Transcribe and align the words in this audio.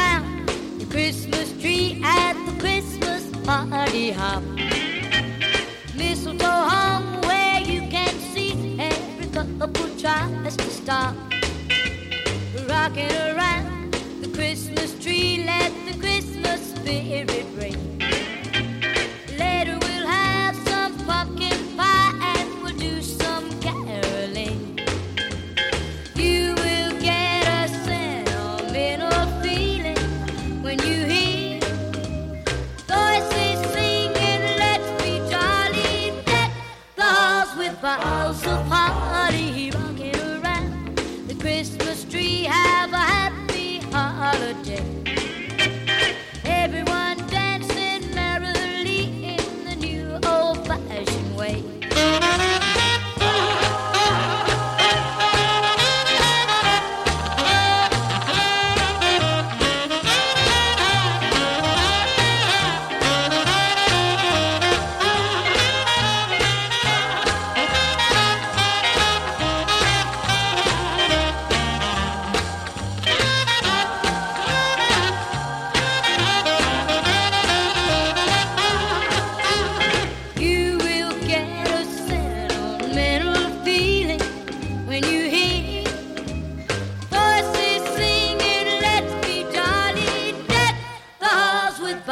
around 0.00 0.48
the 0.78 0.86
Christmas 0.86 1.52
tree 1.60 2.00
at 2.04 2.34
the 2.46 2.52
Christmas 2.60 3.22
party 3.44 4.10
hop. 4.10 4.42
Mistletoe 5.96 6.64
hung 6.72 7.20
where 7.22 7.60
you 7.60 7.80
can 7.88 8.14
see 8.32 8.76
every 8.78 9.26
couple 9.26 9.88
tries 9.98 10.56
to 10.56 10.70
stop. 10.70 11.14
Rocking 12.68 13.12
around 13.30 13.92
the 14.22 14.30
Christmas 14.34 14.98
tree, 15.02 15.44
let 15.44 15.72
the 15.86 15.98
Christmas 15.98 16.60
spirit 16.74 17.46
ring. 17.56 17.99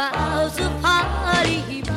Halls 0.01 0.61
with 0.61 0.83
boughs 0.83 1.88